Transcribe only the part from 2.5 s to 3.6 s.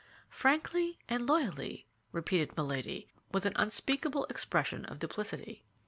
Milady, with an